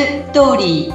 [0.00, 0.94] ストーリー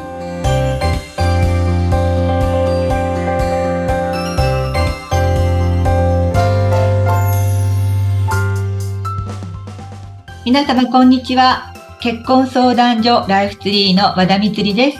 [10.44, 11.72] 皆様こんにちは
[12.02, 14.98] 結婚相談所ライフツリーの和田光です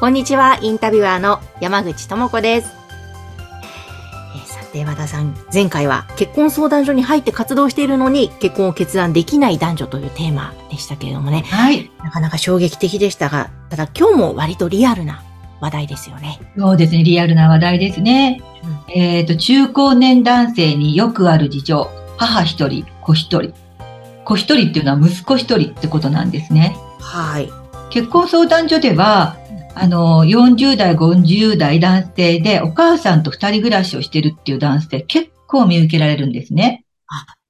[0.00, 2.85] こんにちはインタビュアーの山口智子です
[4.74, 5.34] えーさて和田さん。
[5.52, 11.42] 前回は結婚相談所に入って活動しているのに結婚を決断できない男女というテーマでしたけれどもね。
[11.46, 11.90] はい。
[12.02, 15.22] なかなか衝撃的でしたがただ今日も割とリアルな
[15.60, 16.40] 話題ですよね。
[16.58, 17.04] そうですね。
[17.04, 18.42] リアルな話題ですね、
[18.94, 21.90] えっ、と中高年男性によくある事情。
[22.18, 23.54] 母一人子一人。
[24.24, 26.76] 子一人っていうのは息子一人ってことなんですね。
[27.00, 27.48] はい。
[27.90, 29.35] 結婚相談所では、
[29.78, 36.84] あの、40代、50代男性でお母さんと二人暮らしをしてるっていう男性結構見受けられるんですね。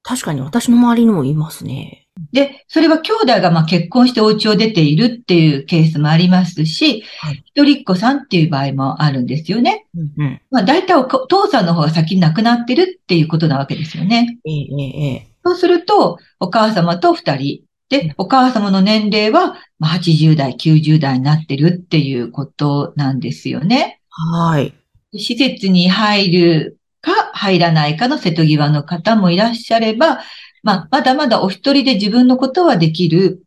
[0.03, 9.85] 確かに私の周りにもいますねで、それは兄弟がまあ結婚してお家を出ているっていうケースもありますし、はい一人っ子さんっていう場合もあるんですよね。
[9.95, 14.37] うんうんまあ大体おお父さんの方が先に亡くなってるっていうことなわけですよね。
[14.45, 17.66] えええええそうすると、お母様と二人。
[17.89, 24.01] で、お母様の年齢はまあ80代、90代になってるっていうことなんですよね。
[24.09, 24.73] はい
[25.13, 30.19] 施設に入るか入らないかの瀬戸際の方もいらっしゃれば、
[30.63, 33.43] まあ、まだまだお一人で自分のことはできる。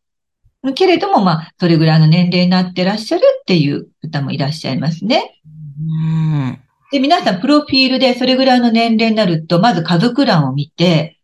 [0.74, 5.40] けれども、まあ、それぐらいの年齢になってらっしゃるっていう方もいらっしゃいますね。
[5.44, 6.60] うん
[6.92, 11.18] で、皆さん、プロフィールでそれぐらいの年齢になると、まず家族欄を見て、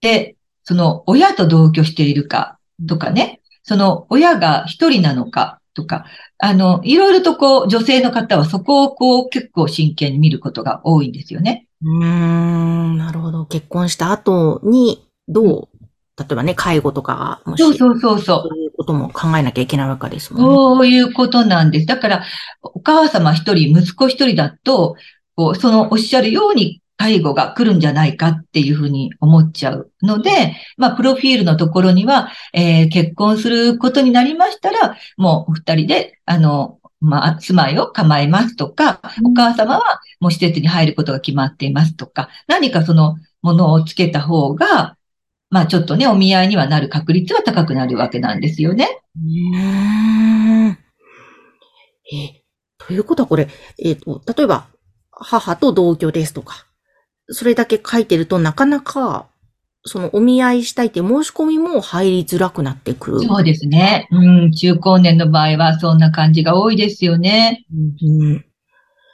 [0.00, 0.33] で、
[0.64, 6.04] その親と同居しているかとかね、その親が一人なのかとか、
[6.38, 11.66] あの、いろいろとこう、女性の方はそこをこう、結構真剣に見ることが多いんですよね。
[11.82, 13.46] うーん、なるほど。
[13.46, 15.84] 結婚した後に、どう、
[16.16, 18.48] 例えばね、介護とかが、もし、そうそうそうそう。
[18.48, 20.54] そういうことも考えなきゃいけないわけですもんね。
[20.54, 21.86] そういうことなんです。
[21.86, 22.24] だから、
[22.62, 24.96] お母様一人、息子一人だと、
[25.34, 44.96] こう、そのおっしゃるように介護が来るんじゃないかっていうふうに思っちゃうので、まあ、プロフィールのところには、えー結婚することになりましたら、もうお二人で、あの、まあ、住まいを構えますとか、お母様はもう施設に入ることが決まっていますとか、何かそのものをつけた方が、
[45.50, 48.88] まあちょっとね、お見合いにはなる確率は高くなるわけなんですよね。
[49.16, 50.78] うーん。
[52.12, 52.42] え、
[52.78, 54.66] ということはこれ、えっ、と、例えば、
[55.10, 56.66] 母と同居ですとか、
[57.28, 59.26] それだけ書いてるとなかなか、
[59.86, 63.20] そのお見合いしたいって申し込みも入りづらくなってくる。
[63.20, 64.08] そうですね。
[64.10, 67.66] うん、中高年の場合はそんな感じが多いですよね。
[68.02, 68.44] うん。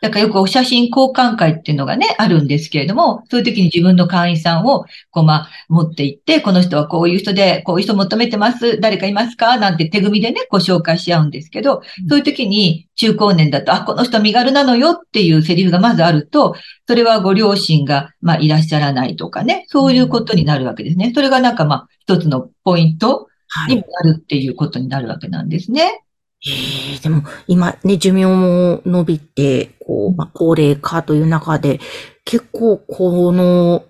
[0.01, 16.55] だからよくお写真交換会っていうのがね、あるんですけれども、そういう時に自分の会員さんを、こう、まあ、持って行って、この人はこういう人で、こういう人求めてます、誰かいますかなんて手組みでね、ご紹介し合うんですけど、そういう時に中高年だと、あ、この人身軽なのよっていうセリフがまずあると、
[16.87, 21.13] それはご両親が、まあ、いらっしゃらないとかね、そういうことになるわけですね。
[21.15, 23.75] それがなんかまあ、一つのポイントはい。
[23.75, 26.05] にもなるっていうことになるわけなんですね。
[26.47, 31.81] えーでも、今ね、寿命も伸びて、こう、まあ、高齢化という中で、
[32.25, 33.85] 結構、この、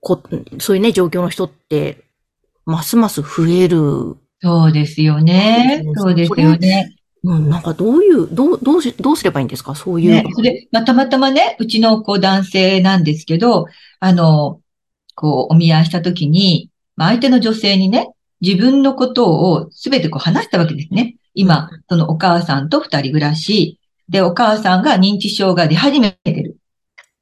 [0.00, 0.22] こ
[0.58, 2.04] そういうね、状況の人って、
[2.64, 4.16] ますます増える。
[4.40, 5.84] そうですよね。
[5.96, 6.94] そそううですよね。
[7.24, 9.74] うん、なんかどういう、どう、どうし、どうすればいいんですか？
[9.74, 10.10] そういう。
[10.10, 13.66] ね、それ、まあ、たまたまね、うちのこう男性なんですけど、
[14.00, 14.60] あの、
[15.14, 21.16] こう、お見合いしたときに、まあ、相手の女性にね、自分のことをすべてこう話したわけですね。
[21.40, 23.78] 今、そのお母さんと二人暮らし、
[24.08, 26.58] で、お母さんが認知症が出始めてる。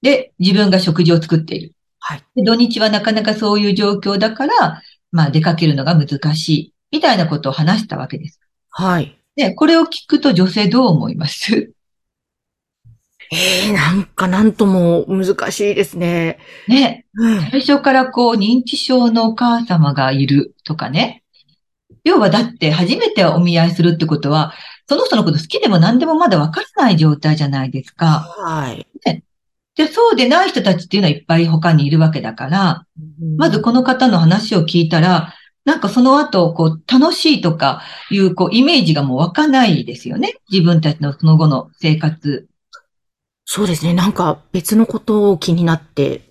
[0.00, 1.74] で、自分が食事を作っている。
[1.98, 2.24] はい。
[2.34, 4.82] で土日はなかなかそういう状況だから、
[5.12, 6.74] まあ、出かけるのが難しい。
[6.90, 8.40] みたいなことを話したわけです。
[8.70, 9.18] はい。
[9.36, 11.74] で、これを聞くと女性どう思います？
[13.32, 16.38] ええなんかなんとも難しいですね。
[16.68, 17.04] ね。
[17.14, 17.40] うん。
[17.50, 21.22] 最初からこう、認知症のお母様がいるとかね。
[22.06, 24.54] 要はだって初めてお見合いするってことは、
[24.88, 28.20] その人のこと好きでも何でもまだわからない状態じゃないですか。
[28.38, 28.86] はい。
[29.74, 32.86] で、そうでない人たちっていうのはいっぱい他にいるわけだから、
[33.36, 37.82] まずこの方の話を聞いたら、なんかその後、こう、楽しいとか
[38.12, 40.34] いう、こう、イメージがもう湧かないですよね。
[40.48, 42.46] 自分たちのその後の生活。
[43.44, 43.92] そうですね。
[43.94, 46.22] なんか別のことを気になって、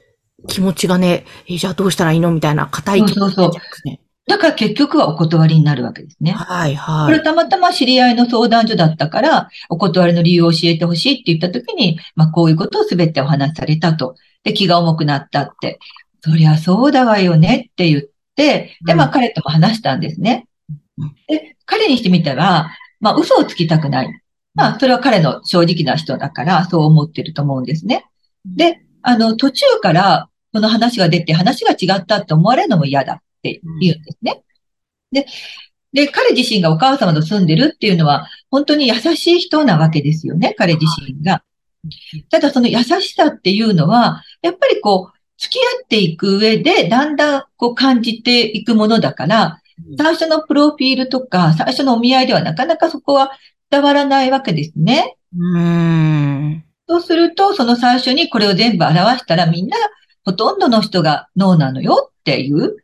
[0.48, 4.00] 気持ちがね、えじゃあどうしたらいいのみたいな硬い気持ちになっちゃうんですね。
[4.28, 6.32] だから結局はお断りになるわけですね。
[6.32, 7.14] はい、こはい。
[7.14, 14.16] れたまたま知り合いの相談所だったから、お断りの理由を教えてほしいって言ったときに、まあこういうことをすべてお話しされたと。
[14.44, 15.80] で、気が重くなったって。
[16.22, 18.02] そりゃそうだわよねって言っ
[18.36, 20.48] て、で、まあ彼とも話したんですね
[20.98, 21.16] うん。
[21.28, 24.22] で、彼にしてみたら、まあ、嘘をつきたくない。
[24.56, 28.06] まあ、それは彼の正直な人だから、そう思ってると思うんですね。
[28.46, 34.44] で、あの、途中から、この話が出て、話が違ったって思われるのも嫌だって言うんですね。
[35.12, 35.26] で、
[35.94, 41.44] で、彼自身がお母様と住んでるっていうのは、本当に優しい人なわけですよね、彼自身が。
[42.30, 49.62] ただその優しさっていうのは、やっぱりこう、付き合っていく上で、だんだんこう感じていくものだから、
[49.98, 53.32] 最初のプロフィールとか、最初のお見合いではなかなかそこは
[53.70, 55.18] 伝わらないわけですね。
[55.38, 56.66] うーん。
[56.88, 59.78] そうすると、その最初にこれを全部表したらみんな、
[60.24, 62.78] ほとんどの人がノーなのよっていう、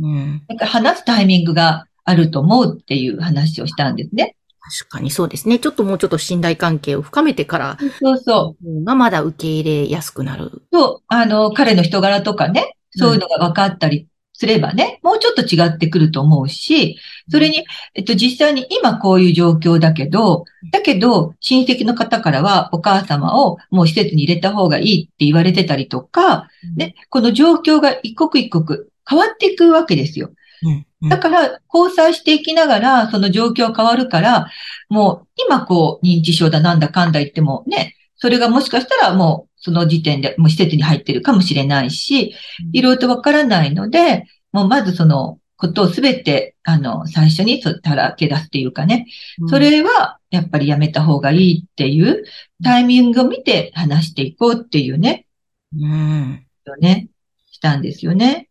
[0.00, 0.42] うん。
[0.48, 4.36] なんか話すタイミングがあると思うっていう話をしたんですね。
[4.60, 5.58] 確かにそうですね。
[5.58, 8.84] ちょっともうちょっと信頼関係を深めてから、そうそう。
[8.84, 10.62] がまだ受け入れやすくなる。
[10.72, 16.98] そう、あの、彼の人柄とかね、そういうのが分かったりすればね、もうちょっと違ってくると思うし、
[17.30, 17.64] それに、
[17.94, 30.30] えっと、実際に今こういう状況だけど、だけど、親戚の方からはお母様をもう施設に入れた方がいいって言われてたりとか、ね、この状況が一刻一刻変わっていくわけですよ。
[30.62, 30.86] うん。
[31.02, 34.50] うんだから、交際していきながら、その状況変わるから、
[34.88, 42.34] もう、今こう、認知症だなんだかんだ言ってもね、それがもしかしたらもう、その時点でもう施設に入ってるかもしれないし、
[42.72, 49.06] いろいろとわからないので、もうまずそのことをすべて、あの、最初にそうたらけ出すっていうかね、
[49.48, 52.24] そ、れはやっぱりやめた方がいいっていう
[52.62, 55.26] タイミングを見て話していこうっていうね、
[55.74, 56.46] うん。
[56.66, 57.08] よね、
[57.50, 58.48] したんですよね。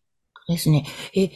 [0.48, 0.86] ですね。
[1.16, 1.32] え、例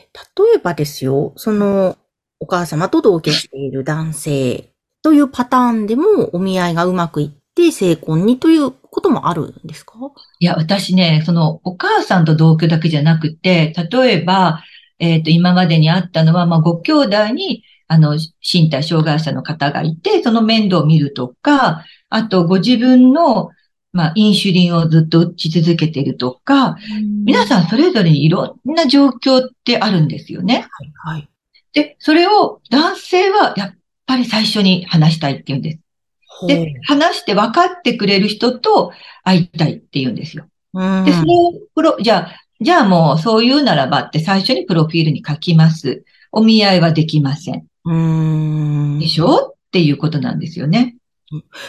[0.55, 1.97] えばですよ、その、
[2.39, 4.71] お母様と同居している男性
[5.01, 9.93] というパターンでもお見合いがうまくいって成婚にということもあるんですか？
[10.39, 14.63] いや、私ね、そのお母さんと同居だけじゃなくて、例えば、
[14.99, 23.49] えっ、と、今までにあったのは、まあ、ご兄弟に、あの、身体障害者の方がいて、その面倒を見るとか、あと、ご自分の、
[23.93, 26.77] まあ、インシュリンをずっと打ち続けているとか、
[27.25, 27.47] 皆ん。
[27.47, 30.67] さんそれぞれにいろんな状況ってあるんですよね。
[31.03, 31.17] はい。
[31.17, 31.29] はい。
[31.73, 33.73] で、それを男性はやっ
[34.05, 35.79] ぱり最初に話したいって言うんです。
[36.27, 38.91] ほで、話して分かってくれる人と
[39.23, 40.47] 会いたいって言うんですよ。
[40.73, 46.03] で、それをプロ、じゃあ、じゃあもうそういうならばって最初にプロフィールに書きます。
[46.31, 47.65] お見合いはできません。
[47.85, 48.99] うーん。
[48.99, 49.53] でしょ？
[49.53, 50.96] っていうことなんですよね。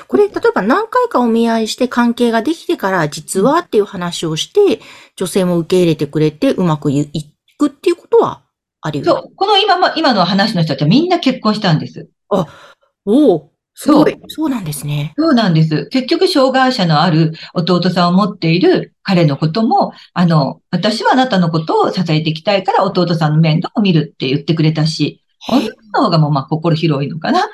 [0.07, 4.81] これ、例えば何回かお見合いして関係ができてから、実はっていう話をして、
[5.17, 7.25] 女性も受け入れてくれて、うまくいい
[7.59, 8.43] くっていうことは
[8.81, 9.05] あり。
[9.05, 9.33] そう。
[9.35, 12.09] この今ま、今の話の人たちはみんな結婚したんです。
[13.05, 14.21] おお、すごそい。
[14.29, 15.15] そうなんですね。
[15.17, 15.87] そうなんです。
[15.89, 27.49] 結局、障害者のある弟さんを持っている彼のことも、あの、私はあなたのことを支えていきたいから弟さんの面倒を見るって言ってくれたし、女の方がもうまあ心広いのかな。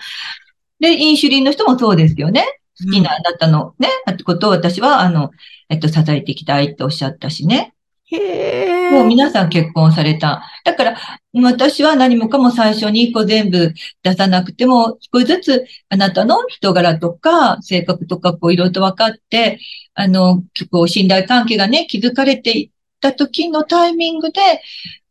[0.81, 2.45] で、インシュリンの人もそうですよね。
[2.85, 3.89] 好きなあなたのね、
[4.25, 5.31] ことを私は、あの、
[5.69, 7.75] えっと、支えていきたいっておっしゃったしね。
[8.07, 8.91] へえ。
[8.91, 10.43] もう皆さん結婚された。
[10.65, 10.97] だから、
[11.43, 13.73] 私は何もかも最初にこう全部
[14.03, 19.59] 出さなくても、少しずつあなたの人柄とか性格とかこういろいろと分かって、
[19.95, 24.41] あの、こう信頼関係がね、築かれていった時のタイミングで、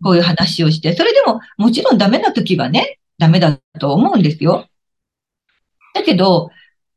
[0.04, 4.67] こういう話をして、それでももちろんダメな時はね、ダメだと思うんですよ。
[5.93, 6.50] だけど、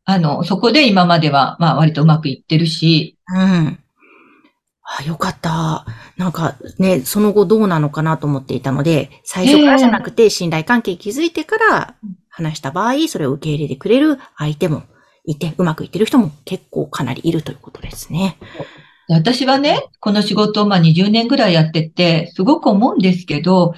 [0.04, 3.78] あの、そこで今までは、まあ割とうまくいってるし、うん。
[4.82, 5.84] あ、よかった。
[6.16, 11.94] なんかね、その後どうなのかなと思っていたので、最初からじゃなくて信頼関係築いてから
[12.28, 14.84] 話した場合、それを受け入れてくれる相手も
[15.24, 18.38] いて、うまくいってる人も結構かなりいるということですね。
[19.08, 23.74] 私はね、この仕事をまあ20年ぐらいやってて、すごく思うんですけど、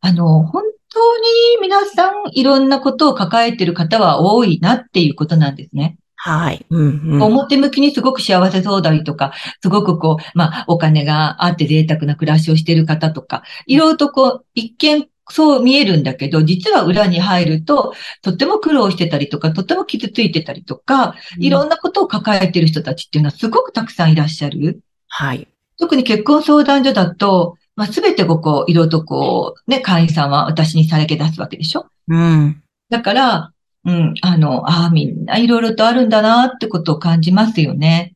[0.00, 0.62] あの、本
[0.92, 1.24] 当に
[1.60, 5.98] 皆さんいろんなことを抱えてる方は多いなっていうことなんですね。
[6.16, 6.64] はい。
[6.70, 7.22] うん、うん。
[7.22, 24.80] 表向きにすごく幸せそうだりとか、すごくこう、まあ、お金があって贅沢な暮らしをしている方とか、いろいろとこう、一見そう見えるんだけど、実は裏に入ると、とっても苦労してたりとか、とっても傷ついてたりとか、いろんなことを抱えている人たちっていうのはすごくたくさんいらっしゃる。
[25.08, 25.48] はい。
[25.78, 31.86] 特に結婚相談所だと、まあ、すべてここ、いろいろとこう、ね、会員さんは私にさらけ出すわけでしょ？
[32.08, 32.62] うん。
[32.90, 33.52] だから、
[33.84, 38.14] うん、あの、ああ、みんないろいろとあるんだなってことを感じますよね。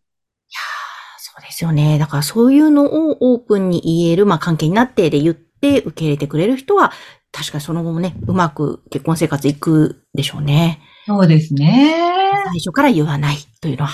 [1.18, 1.98] そうですよね。
[1.98, 6.92] だからそういうのをオープンに言える、まあ関係になってで言って受け入れてくれる人は、
[7.32, 10.80] 確かにその後もね、うまく結婚生活いくでしょうね。
[11.06, 11.94] そうですね。
[12.46, 13.90] 最初から言わないというのは、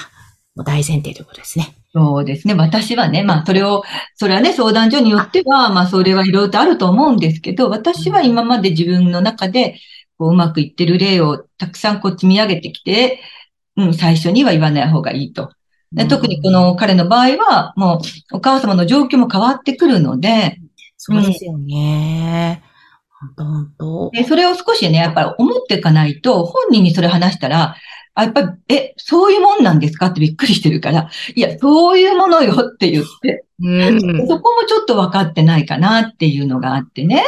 [0.55, 1.75] もう大前提ということですね。
[1.95, 2.55] そうですね。
[2.55, 3.83] 私はね、まあ、それを、
[4.15, 9.79] それはね、相談所によっては、まあ、それはいろいろとあると思うんですけど、私は今まで自分の中で、
[10.17, 13.21] こううまくいってる例をたくさんこう積み上げてきて、
[13.77, 15.51] うん、最初には言わない方がいいと。
[15.93, 18.01] で特にこの彼の場合は、も
[18.33, 20.59] うお母様の状況も変わってくるので、
[20.97, 22.63] そうですよね。
[23.21, 27.77] 本当本当で、それを少しね、やっぱり思っていかないと、本人にそれ話したら、
[28.15, 30.07] あ、やっぱり、え、そういうもんなんですか？
[30.07, 37.23] ってびっくりしてるから、いや、そういうものよって言って、うん、そこもちょっと分かってないかなっていうのがあってね。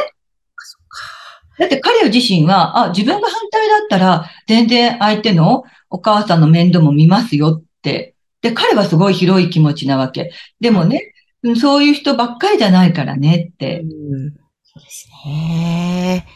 [1.57, 8.13] だって彼自身は、あ、自分が反対だったら、全然相手のお母さんの面倒も見ますよって。
[8.41, 10.31] で、彼はすごい広い気持ちなわけ。
[10.59, 11.13] でもね、
[11.59, 13.79] そういう人ばっかりじゃないからねって。
[13.81, 14.31] うん、
[14.63, 16.27] そうですね。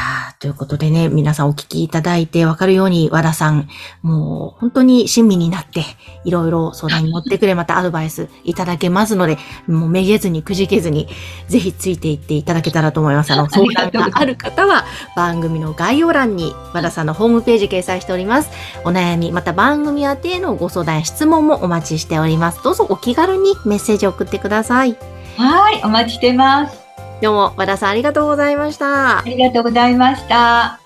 [0.00, 3.68] いやということでね、皆さんお聞きいただいてわかるように、和田さん、
[4.00, 5.84] もう本当に親身になって、
[6.24, 11.06] いろいろ相談に乗ってくれ、またアドバイスいただけますので、もうめげずにくじけずに、
[11.48, 13.32] ぜひついていっていただけたらと思います。
[13.34, 18.50] あの、相談がある方は、番組の概要欄に和田さんのホームページ掲載しております。
[18.84, 22.64] お悩み、また番組宛てのご相談、質問もお待ちしております。
[22.64, 24.96] どうぞお気軽にメッセージを送ってください。
[25.36, 26.89] はい、お待ちしてます。
[27.20, 29.18] どうも、和田さんありがとうございました。
[29.18, 30.79] ありがとうございました。